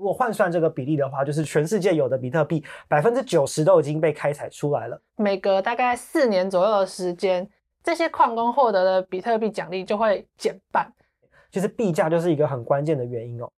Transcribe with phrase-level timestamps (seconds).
[0.00, 4.98] 如果换算这个比例的话，就是全世界有的比特币百分之九十都已经被开采出来了。
[5.16, 7.46] 每隔大概四年左右的时间，
[7.84, 10.90] 这些矿工获得的比特币奖励就会减半。
[11.52, 13.52] 其实币价就是一个很关键的原因哦。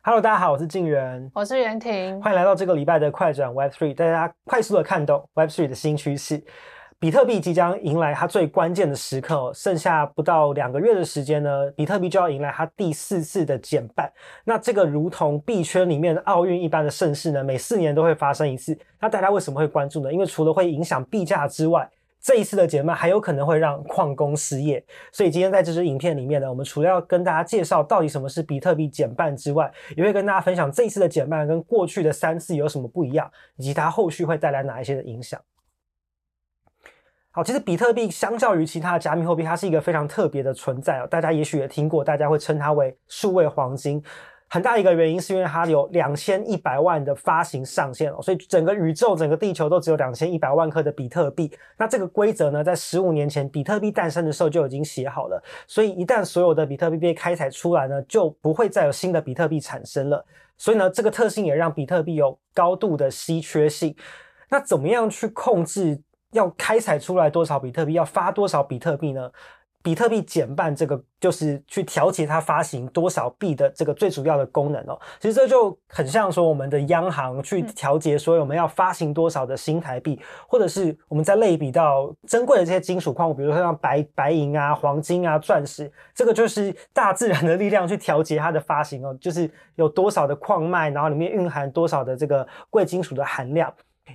[0.00, 6.42] Hello，大家好，我是静源，我是袁婷，欢迎来到这个礼拜的快转 Web Three，带大家快速的看懂 Web Three 的新趋势。
[6.98, 14.10] 比特币即将迎来它最关键的时刻哦，剩下不到两个月的时间呢，比特币就要迎来它第四次的减半。
[14.44, 18.76] 那这个如同币圈里面的奥运一般的盛事呢，每四年都会发生一次。
[18.98, 20.10] 那大家为什么会关注呢？
[20.10, 21.86] 因为除了会影响币价之外，
[22.18, 24.82] 这一次的减半还有可能会让矿工失业。
[25.12, 35.38] 所以今天在这支影片里面呢，我们除了要跟大家介绍到底什么是比特币减半之外，也会跟大家分享这一次的减半跟过去的三次有什么不一样，以及它后续会带来哪一些的影响。
[37.36, 41.06] 好，其实比特币相较于其他的加密货币，它是一个非常特别的存在哦。
[41.06, 44.02] 大家也许也听过，大家会称它为数位黄金。
[44.48, 51.52] 很大一个原因是因为它有两千一百万的发行上限哦，所以整个宇宙、整个地球都只有两千一百万颗的比特币。
[51.76, 55.38] 那这个规则呢，在十五年前比特币诞生的时候就已经写好了。
[55.66, 60.24] 所以一旦所有的比特币被开采出来呢，就不会再有新的比特币产生了。
[60.56, 63.94] 所以呢，这个特性也让比特币有高度的稀缺性。
[64.48, 66.00] 那怎么样去控制？
[66.36, 69.30] 要开采出来多少比特币，要发多少比特币呢？
[69.82, 74.98] 比特币减半这个就是去调节它发行多少币的这个最主要的功能哦。
[75.20, 93.72] 其实这就很像说我们的央行去调节说我们要发行多少的新台币，或者是我们在类比到珍贵的这些金属矿物，比如说像白白银啊、黄金啊、钻石，这个就是大自然的力量去调节它的发行哦，就是有多少的矿脉，然后里面蕴含多少的这个贵金属的含量。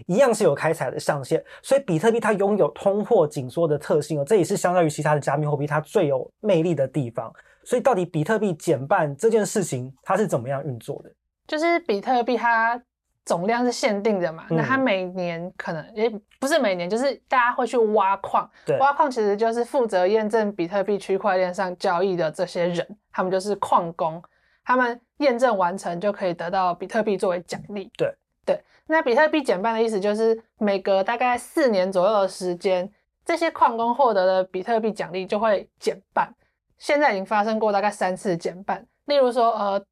[0.07, 7.31] 一样是有开采的上限，所以比特币它拥有通货紧缩的特性哦，这也是相当于其他的加密货币它最有魅力的地方。
[7.63, 11.11] 所以到底比特币减半这件事情它是怎么样运作的？
[11.47, 12.81] 就是比特币它
[13.23, 16.09] 总量是限定的嘛，嗯、那它每年可能也
[16.39, 24.21] 不是每年，就是大家会去挖矿，对，挖矿其实就是负责验证比特币区块链上交易的这些人，他们就是矿工，
[24.63, 28.11] 他们验证完成就可以得到比特币作为奖励，对。
[28.45, 32.91] 对，那比特币减半的意思就是每隔大概四年左右的时间，
[33.23, 36.33] 这些矿工获得的比特币奖励就会减半。
[36.77, 38.83] 现在已经发生过大概三次减半。
[39.05, 39.85] 例如说，呃，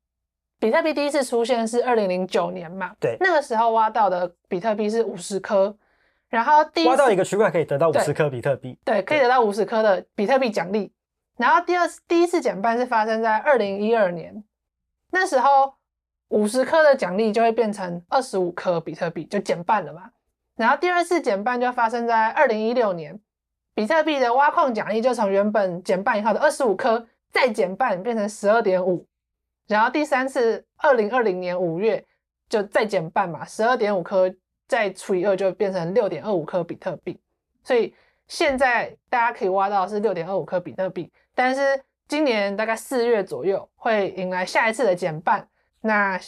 [0.60, 5.76] 比特币第一次出现是二零零九年嘛，对，那个时候挖到的比特币是五十颗，
[6.30, 10.92] 然后第一挖到一个区块可以得到五十颗比特币，对，可以得到五十颗的比特币奖励。
[11.38, 14.44] 然后第二次第一次减半是发生在二零一二年，
[15.12, 15.79] 那时候。
[16.30, 20.10] 五十颗的奖励就会变成二十五颗比特币，就减半了嘛。
[20.56, 23.20] 然后第二次减半就发生在二零一六年，
[23.74, 29.06] 比特币的挖矿奖励就从原本减半以后的二十五颗再减半变成十二点五。
[29.68, 32.06] 然后第三次二零二零年五月
[32.48, 34.34] 就再减半嘛，十二点五颗
[34.68, 37.20] 再除以二就变成六点二五颗比特币。
[37.64, 37.94] 所以
[38.28, 41.62] 现在大家可以挖到是六点二五颗比特币，但是
[42.08, 45.48] 今年大概四月左右会迎来下一次的减半。
[45.82, 46.20] 那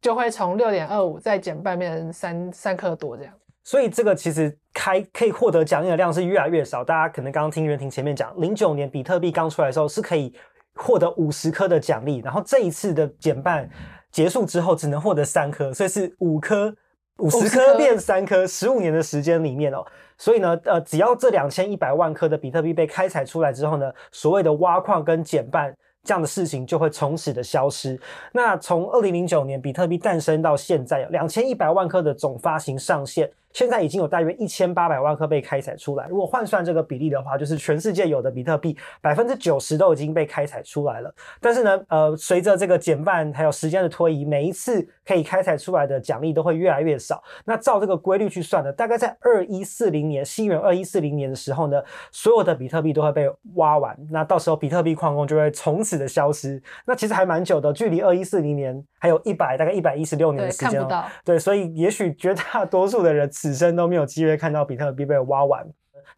[0.00, 3.32] 就会从六点二五再减半，变成三三颗多这样。
[3.64, 6.84] 所以这个其实开可以获得奖励的量是越来越少。
[6.84, 10.32] 大家可能刚刚听袁婷前面讲，零九年比特币刚出来的时候是可以
[10.74, 13.68] 获得五十颗的奖励，然后这一次的减半
[14.12, 16.72] 结束之后只能获得三颗，所以是五颗
[17.18, 19.84] 五十颗变三颗，十五年的时间里面哦。
[20.16, 25.76] 所以呢，呃，只要这两千一百万颗的比特币被开采出来之后呢，所谓的挖矿跟减半。
[26.06, 28.00] 这样的事情就会从此的消失。
[28.32, 33.28] 那从二零零九年比特币诞生到现在，两千一百万颗的总发行上限。
[33.56, 36.06] 现在已经有大约一千八百万颗被开采出来。
[36.10, 41.10] 如果换算这个比例的话，就是全世界有的比特币百分之九十都已经被开采出来了。
[41.40, 47.24] 但是呢，呃，随着这个减半还有时间的推移，每一次可以开采出来的奖励都会越来越少。
[47.46, 53.96] 那照这个规律去算呢，大概在二一四零年，西元二一四零年的时候呢，所有的比特币都会被挖完。
[54.10, 56.62] 那到时候比特币矿工就会从此的消失。
[56.84, 60.84] 那其实还蛮久的，距离二一四零年还有一百大概一百一十六年的时间。
[61.24, 63.30] 对，所以也许绝大多数的人。
[63.30, 65.64] 此生都没有机会看到比特币被挖完。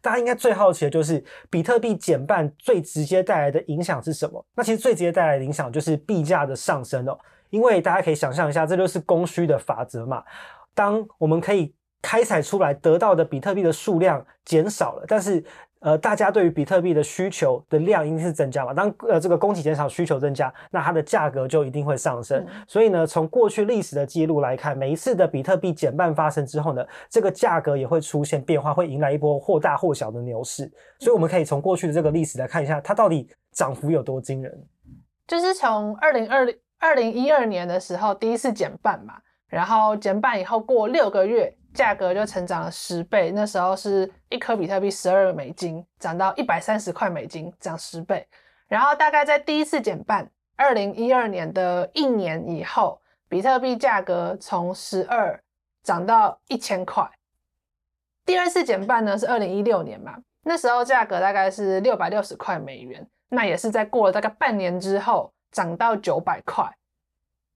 [0.01, 4.43] 大家应该最好奇的就是比特币减半最直接带来的影响是什么？
[4.55, 7.15] 那其实最直接带来的影响就是币价的上升哦。
[7.49, 10.23] 因为大家可以想象一下，这就是供需的法则嘛。
[10.73, 15.43] 当我们可以开采出来得到的比特币的数量减少了，但是
[15.81, 18.73] 呃，大家对于比特币的需求的量一定是增加嘛。
[18.73, 22.43] 当呃这个供给减少，需求增加，那它的价格就一定会上升。
[22.47, 30.69] 嗯、所以呢，从过去历史的记录来看，每一次的比特币减半发生之后呢，这个价格也会出现变化，会迎来一波或大或小的牛市。
[30.99, 34.67] 所以我们可以从过去的这个历史来看一下，它到底涨幅有多惊人。
[35.27, 39.13] 就是从二零二零二零一二年的时候第一次减半嘛，
[39.47, 41.55] 然后减半以后过六个月。
[41.79, 48.27] 价格就成长了十倍，那时候是一颗比特币十二美金，涨到一百三十块美金，涨十倍。
[48.67, 52.99] 然后大概在第一次减半，二零一二年的一年以后，
[53.29, 55.41] 比特币价格从十二
[55.81, 57.09] 涨到一千块。
[58.25, 66.69] 第二次减半呢是二零一六年嘛，那时候价格大概是六百六十块美元，那也是在过了大概半年之后涨到九百块。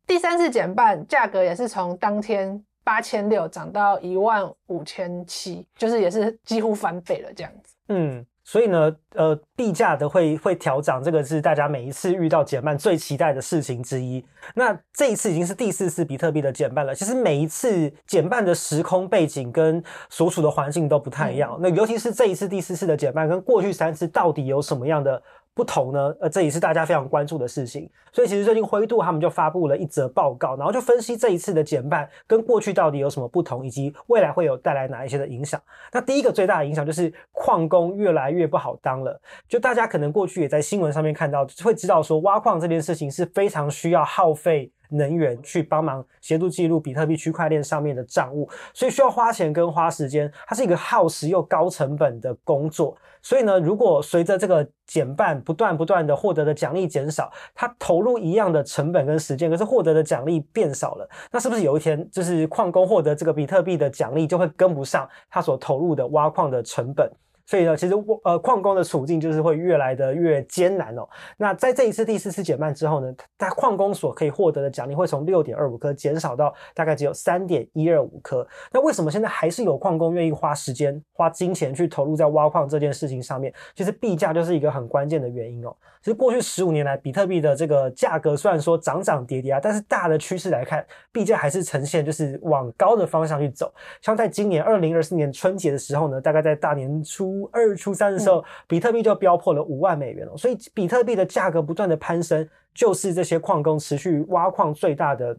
[0.07, 2.63] 第三次减半，价格也是从当天。
[2.83, 7.75] 八千六涨到一万五千七，就是也是几乎翻倍了这样子。
[7.89, 14.25] 嗯，所以呢，呃，币价的会会调涨，这个是大家每一次遇到减半最期待的事情之一。
[14.55, 16.95] 那这一次已经是第四次比特币的减半了。
[16.95, 21.55] 其实每一次减半的时空背景跟所处的环境都不太一样。
[21.55, 25.21] 嗯、那尤其是这一次第四次的减半，跟过去三次到底有什么样的
[25.55, 26.15] 不同呢？
[26.19, 27.89] 呃，这也是大家非常关注的事情。
[28.11, 35.61] 所以其实最近灰度他们就发布了一则报告，然后就分析这一次的减半跟过去到底有什么不同，以及未来会有带来哪一些的影响。
[35.91, 39.19] 那第一个最大的影响就是矿工越来越不好当了。
[39.47, 44.71] 就大家可能过去也在新闻上面看到，会知道说挖矿这件事情是非常需要耗费。
[44.93, 52.95] 能源去帮忙协助记录比特币区块链上面的账务，所以需要花钱跟花时间，它是一个耗时又高成本的工作。
[53.21, 67.09] 所以呢，如果随着这个减半不断不断的获得的奖励减少，它投入一样的成本跟时间，可是获得的奖励变少了，那是不是有一天就是矿工获得这个比特币的奖励就会跟不上他所投入的挖矿的成本？
[67.45, 67.93] 所以呢，其实
[68.23, 71.07] 呃，矿工的处境就是会越来的越艰难哦。
[71.37, 78.47] 那在这一次第四次减半之后呢，他矿工所可以获得的奖励会从六点二五颗减少到大概只有三点一二五颗。
[78.71, 83.53] 那为什么现在还是有矿工愿意花时间、花金钱去投入在挖矿这件事情上面？
[83.75, 85.75] 其实币价就是一个很关键的原因哦。
[86.01, 93.73] 其实过去十五年来，比特币的这个价格虽然说涨涨跌跌啊，但是大的趋势来看，币价还是呈现就是往高的方向去走。
[94.01, 97.32] 像在今年二零二四年春节的时候呢，大概在大年初。
[97.33, 100.37] 初二、初三的时候，嗯、比特币就飙破了五万美元了。
[100.37, 105.35] 所以，比特币的价格不断的攀升，就是这些矿工持续挖矿最大的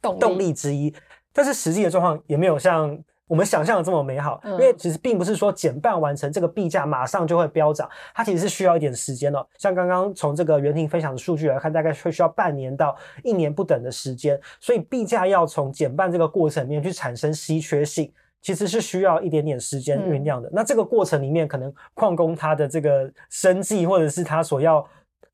[0.00, 0.94] 动力之一。
[1.32, 2.96] 但是，实际的状况也没有像
[3.26, 9.46] 我们想象的这么美好，因为其实并不是说减半完成这个币价马上就会飙涨，它其实是需要一点时间的。
[9.58, 14.38] 像刚刚从这个袁婷分享的数据来看，大概会需要半年到一年不等的时间。
[14.60, 18.12] 所以，币价要从减半这个过程里面去产生稀缺性。
[18.42, 20.48] 其实是需要一点点时间酝酿的。
[20.48, 24.84] 嗯、那这个过程里面，可能矿工他的这个生计，或者是他所要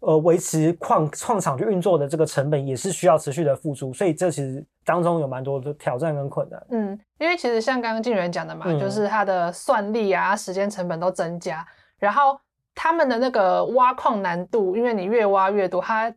[0.01, 3.95] 呃维持矿矿场去运作的这个成本，也是需要持续的付出。
[3.95, 6.67] 所以这其实当中有蛮多的挑战跟困难。
[6.71, 11.67] 嗯，因为其实像刚刚静源讲的嘛，嗯、就是它的算力啊、时间成本都增加，
[11.99, 12.39] 然后
[12.75, 16.15] 他们的那个挖矿难度，因为你越挖越多，它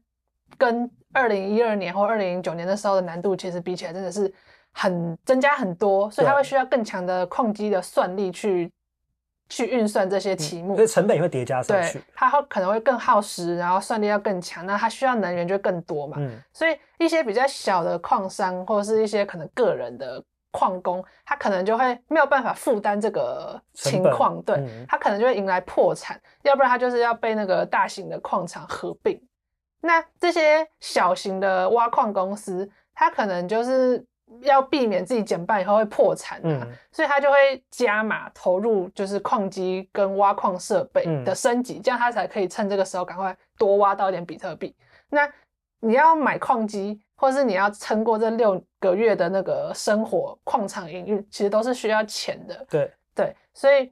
[0.57, 4.33] 跟二零一二年或二零零九年的时候的难度其实比起来，真的是。
[4.73, 8.71] 很增加很多，所以它会需要更强的矿机的算力去
[9.49, 11.99] 去运算这些题目，所以成本也会叠加上去。
[11.99, 16.15] 对，它会可能会更耗时，然后算力要更强，那它需要能源就更多嘛。
[16.19, 29.21] 嗯，所以一些比较小的矿商或者是一些可能个人的矿工，他可能就会没有办法负担这个情况，对，他可能就会迎来破产，要不然他就是要被那个大型的矿场合并。
[29.81, 34.03] 那这些小型的挖矿公司，他可能就是。
[34.39, 44.75] 要避免自己减半以后会破产啊，嗯、所以他就会加码投入，就是矿机跟挖矿设备的升级，嗯、这样他才可以趁这个时候赶快多挖到一点比特币。
[45.09, 45.29] 那
[45.79, 52.65] 你要买矿机，或是你要撑过这六个月的那个生活，矿场营运其实都是需要钱的。
[52.69, 53.91] 对对，所以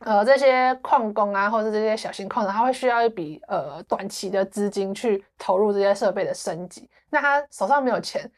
[0.00, 6.88] 呃，这些矿工啊，或是这些小型矿场，他会需要一笔呃短期的资金去投入这些设备的升级。
[7.10, 8.30] 那他手上没有钱。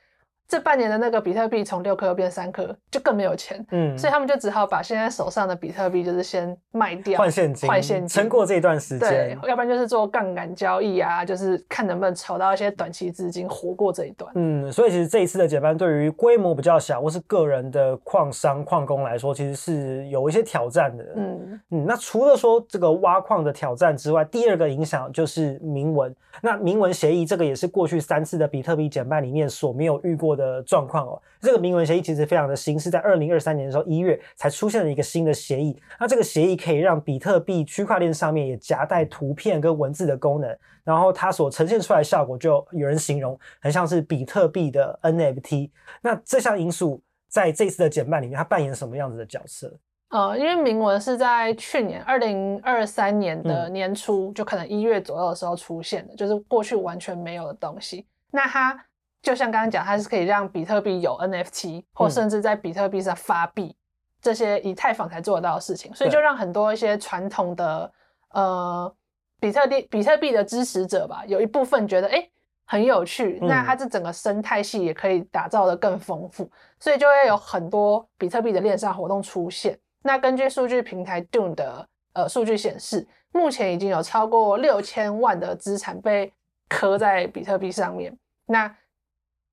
[0.50, 9.08] 这半年的那个比特币从六颗变三颗，就更没有钱，嗯，所以他们就只好把现在手上的比特币就是先卖掉，换现金，换现金，撑过这一段时间。
[9.08, 14.28] 对，要不然就是做杠杆交易啊，就是看能不能筹到一些短期资金活过这一段。
[14.34, 21.04] 嗯，所以其实这一次的减半对于规模比较小或是个人的矿商矿工来说，其实是有一些挑战的。
[21.14, 26.12] 嗯嗯，那除了说这个挖矿的挑战之外，第二个影响就是明文。
[26.42, 30.39] 那明文协议这个也是过去三次的比特币减半里面所没有遇过的。
[30.40, 31.20] 的状况哦。
[31.40, 35.78] 这个明文协议其实非常的新，是在二零二三年的时候一月才出现了一个新的协议。
[35.98, 45.70] 那这个协议可以让比特币区块链上面也夹带图片跟文字的功能，然后它所呈现出来的效果，就有人形容很像是比特币的 NFT。
[46.00, 49.72] 那这项因素在这次的减半里面，它扮演什么样子的角色？
[50.10, 58.04] 呃，因为铭文是在去年二零二三年的年初，嗯、就可能一月左右的时候出现的，就是过去完全没有的东西。
[58.32, 58.84] 那它
[59.22, 63.76] 就像刚刚讲，它是可以让比特币有 NFT，或甚至在比特币上发币，嗯、
[64.22, 67.92] 这些以太坊才做得到的事情，所以就让很多一些传统的
[68.30, 68.94] 呃
[69.38, 72.26] 比特币比特币的支持者吧，有一部分觉得哎
[72.64, 79.78] 很有趣，那它这整个生态系也可以打造的更丰富，所以就会有很多比特币的链上活动出现。
[80.02, 86.32] 那根据数据平台 Dune 的呃数据显示，目前已经有超过六千万的资产被
[86.68, 88.16] 刻在比特币上面。
[88.46, 88.74] 那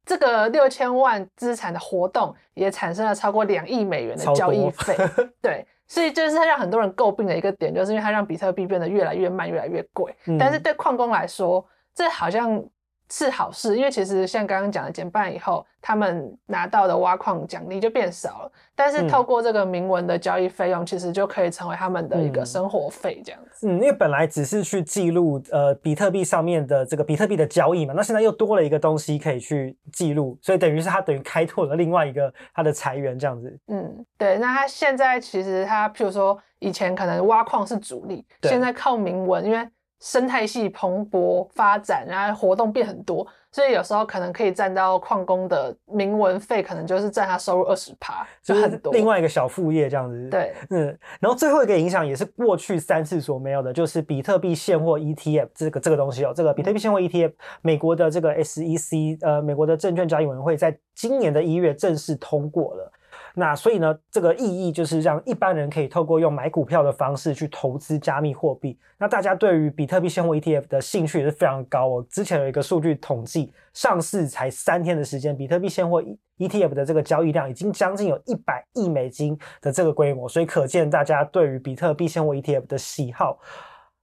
[0.07, 4.97] 这个六千万资产的活动也产生了超过两亿美元的交易费。
[5.39, 10.15] 对，所以就是让很多人诟病的一个点，就是因为它让比特币变得越来越慢，越来越贵。
[10.25, 12.63] 嗯、但是对矿工来说，这好像。
[13.09, 18.51] 是好事，因为其实像刚刚讲的减半以后，他们拿到的挖矿奖励就变少了。
[18.75, 23.67] 但是透过这个明文的交易费用，其实就可以成为他们的一个生活费这样子。
[23.67, 33.59] 嗯，因为本来只是去记录呃比特币上面的这个比特币的交易嘛，那现在又多了一个东西可以去记录，所以等于是他等于开拓了另外一个他的财源这样子。
[33.67, 34.37] 嗯，对。
[34.37, 39.65] 那他现在其实他譬如说以前可能挖矿是主力，对现在靠明文，因为。
[39.99, 48.93] 生态系蓬勃发展，然后活动变很多，所以有时候可能可以占到矿工的铭文费，可能就是占他收入二十趴，就很多。
[48.93, 50.29] 另外一个小副业这样子。
[50.29, 50.97] 对，嗯。
[51.19, 62.91] 然后最后一个影响也是过去三次所没有的，就是比特币现货 ETF 这个这个东西哦，这个比特币现货 ETF，美国的这个 SEC 呃，美国的证券交易委员会在今年的一月正式通过了。
[63.39, 68.79] 那所以呢，这个意义就是让一般人可以透过用买股票的方式去投资加密货币。
[68.97, 72.05] 那大家对于比特币现货 ETF 的兴趣也是非常高哦。
[72.09, 76.03] 之前有一个数据统计，上市才三天的时间，比特币现货
[76.39, 83.37] ETF 的这个交易量已经将近有一百亿美金的这个规模，所以可见大家对于比特币现货 ETF 的喜好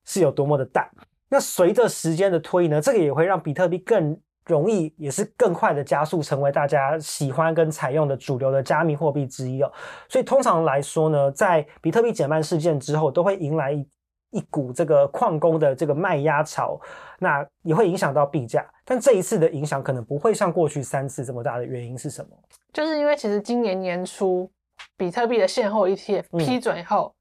[0.04, 0.88] 是有多么的大。
[1.28, 9.72] 那随着时间的推移呢，这个也会让比特币更容易也是更快的加速成为大家喜欢跟采用的主流的加密货币之一哦。
[10.08, 13.88] 所以通常来说呢，在比特币减半事件之后，都会迎来一
[14.30, 16.78] 一股这个矿工的这个卖压潮，
[17.20, 18.66] 那也会影响到币价。
[18.84, 22.30] 但这一次的影响可能不会像过去三次这么大的原因是什么？
[22.72, 24.50] 就是因为其实今年年初
[24.96, 27.16] 比特币的现货 ETF 批准以后，嗯、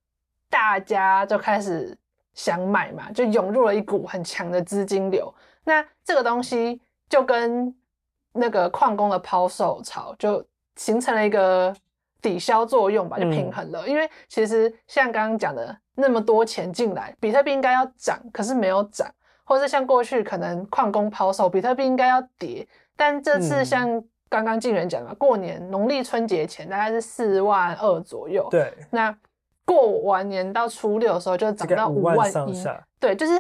[0.50, 1.98] 大家就开始
[2.34, 5.34] 想买嘛，就涌入了一股很强的资金流。
[5.64, 6.82] 那这个东西。
[7.10, 7.74] 就跟
[8.34, 10.44] 那个矿工的抛售潮就
[10.76, 11.76] 形成了一个
[12.22, 13.84] 抵消作用吧，就平衡了。
[13.86, 19.08] 嗯、因为其实像刚刚讲的那么多钱进来，比特币应该要涨，可是没有涨，
[19.44, 29.16] 或是像过去可能矿工抛售，比特币应该要跌，但这次像刚刚静远讲的，嗯、过年农历春节前大概是四万二左右，对，那
[29.66, 32.64] 过完年到初六的时候就涨到五万一，
[33.00, 33.40] 对，就是。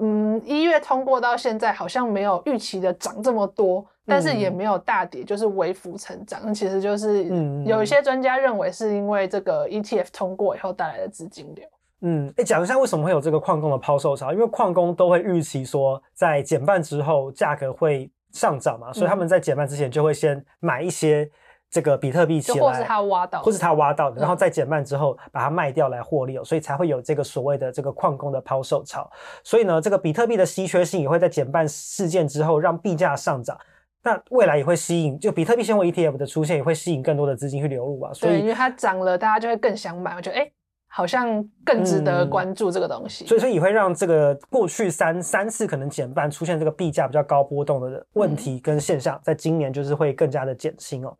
[0.00, 6.40] 嗯，一月通过到现在，好像没有预期的涨这么多，但是也没有大跌，就是微幅成长。
[6.44, 7.24] 那其实就是
[7.66, 11.64] 有一些专家认为是因为这个 ETF 通过以后带来的资金流。
[12.00, 14.32] 嗯，哎、欸，讲一下为什么会有这个矿工的抛售潮？
[14.32, 21.30] 因为矿工都会预期说，在减半之后价格会上涨嘛，所以他们在减半之前就会先买一些。
[21.72, 29.10] 这个比特币起来，或是他挖到，或是他挖到的，然后再减半之后把它卖掉来获利哦，嗯、所以才会有这个所谓的这个矿工的抛售潮。
[29.42, 33.58] 所以呢，这个比特币的稀缺性也会在减半事件之后让币价上涨。
[34.04, 38.12] 那未来也会吸引，就比特币现货 ETF 的出现也会吸引更多的资金去流入啊。
[38.12, 40.14] 所以因为它涨了，大家就会更想买。
[40.14, 40.50] 我觉得哎，
[40.88, 43.24] 好像更值得关注这个东西。
[43.24, 51.16] 嗯、所以说也会让这个过去三三次可能减半出现这个币价比较高波动的问题跟现象，嗯、在今年就是会更加的减轻哦。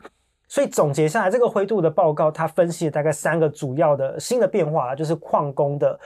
[0.53, 5.99] 所以总结下来，这个灰度的报告，它分析了大概三个主要的新的变化，就是矿工的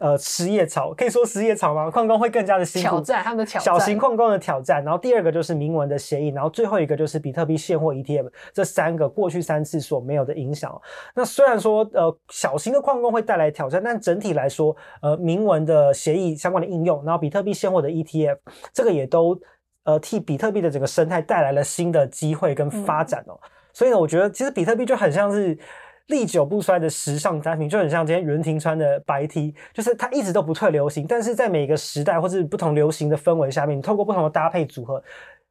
[0.00, 1.90] 呃失业潮，可以说失业潮吗？
[1.90, 4.82] 矿工会更加的辛苦，挑战他们的挑战，小型矿工的挑战。
[4.82, 10.80] 然后第二个就是明文的协议，然后最后一个就是比特币现货 ETF，这三个过去三次所没有的影响。
[11.14, 18.38] 那虽然说呃小型的矿工会带来挑战，但整体来说，呃明文的协议相关的应用，然后比特币现货的 ETF，
[18.72, 19.38] 这个也都
[19.82, 23.38] 呃替比特币的整个生态带来了新的机会跟发展哦。
[23.42, 25.58] 嗯所以呢，我觉得其实比特币就很像是
[26.06, 35.02] 历久不衰的时尚单品，就很像今天袁婷穿的白 T，就是它一直都不退流行，但是在每个时代或是不同流行的氛围下面，你透过不同的搭配组合，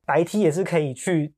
[0.05, 1.31] 白 T 也是可以去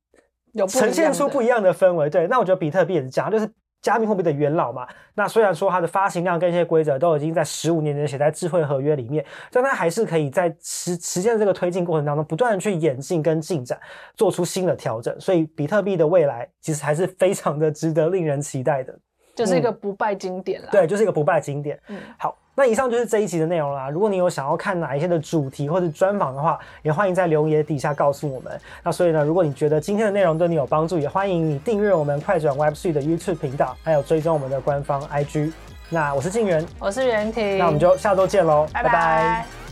[0.54, 2.10] 有呈现出不一样的氛围。
[2.10, 3.50] 对，那我觉得比特币也是这样，就是。
[3.86, 13.80] 加密货币的元老嘛，那虽然说它的发行量跟一些规则都已经在十五年前写在智慧合约里面，但它还是可以在实实现这个推进过程当中，不断的去演进跟进展，
[14.15, 15.15] 做出新的调整。
[15.20, 18.98] 所以比特币的未来其实还是非常的值得令人期待的，
[19.36, 20.72] 就是一个不败经典了、嗯。
[20.72, 21.80] 对，就是一个不败经典。
[21.89, 22.36] 嗯，好。
[22.55, 23.89] 那以上就是这一集的内容啦。
[23.89, 28.59] 如果你有想要看哪一些的主题或者专访的话，也欢迎在留言底下告诉我们。
[28.81, 35.51] 那所以呢，如果你觉得今天的内容对你有帮助，也欢迎你订阅我们快转 Web3 的 YouTube 频道，还有追踪我们的官方 IG。
[35.89, 38.89] 那我是静源，我是袁婷，那我们就下周见喽，拜拜。
[38.89, 39.64] 拜拜。